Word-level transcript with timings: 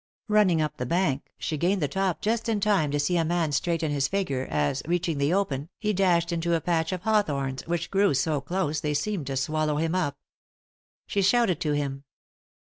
Running 0.27 0.63
up 0.63 0.77
the 0.77 0.87
bank 0.87 1.31
she 1.37 1.57
gained 1.57 1.79
the 1.79 1.87
top 1.87 2.21
just 2.21 2.49
in 2.49 2.59
time 2.59 2.89
to 2.89 2.99
see 2.99 3.17
a 3.17 3.23
man 3.23 3.51
straighten 3.51 3.91
his 3.91 4.07
figure 4.07 4.47
as, 4.49 4.81
reaching 4.87 5.19
the 5.19 5.31
open, 5.31 5.69
he 5.77 5.93
dashed 5.93 6.31
into 6.31 6.55
a 6.55 6.59
patch 6.59 6.91
of 6.91 7.03
hawthorns, 7.03 7.67
which 7.67 7.91
grew 7.91 8.15
so 8.15 8.41
close 8.41 8.79
they 8.79 8.95
seemed 8.95 9.27
to 9.27 9.37
swallow 9.37 9.75
him 9.77 9.93
up. 9.93 10.17
She 11.05 11.21
shouted 11.21 11.59
to 11.61 11.73
him. 11.73 12.03